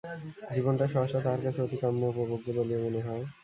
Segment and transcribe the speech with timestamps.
[0.53, 3.23] জীবনটা সহসা তাহার কাছে অতি কাম্য উপভোগ্য বলিয়া মনে হয়।